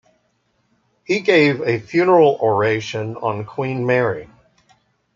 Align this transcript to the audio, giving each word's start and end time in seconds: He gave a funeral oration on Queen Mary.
He 1.05 1.19
gave 1.19 1.61
a 1.61 1.77
funeral 1.79 2.39
oration 2.41 3.17
on 3.17 3.45
Queen 3.45 3.85
Mary. 3.85 4.27